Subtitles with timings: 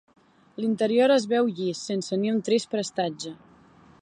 [0.63, 3.37] L'interior es veu llis, sense ni un trist prestatge.